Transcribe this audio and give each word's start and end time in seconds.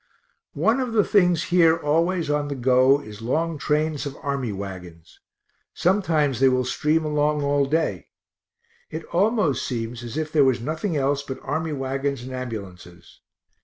One 0.55 0.79
of 0.79 0.93
the 0.93 1.03
things 1.03 1.43
here 1.53 1.77
always 1.77 2.27
on 2.31 2.47
the 2.47 2.55
go 2.55 2.99
is 3.03 3.21
long 3.21 3.59
trains 3.59 4.07
of 4.07 4.17
army 4.23 4.51
wagons 4.51 5.19
sometimes 5.75 6.39
they 6.39 6.49
will 6.49 6.65
stream 6.65 7.05
along 7.05 7.43
all 7.43 7.67
day; 7.67 8.07
it 8.89 9.05
almost 9.13 9.63
seems 9.63 10.03
as 10.03 10.17
if 10.17 10.31
there 10.31 10.43
was 10.43 10.59
nothing 10.59 10.97
else 10.97 11.21
but 11.21 11.37
army 11.43 11.71
wagons 11.73 12.23
and 12.23 12.31
ambulances. 12.33 13.21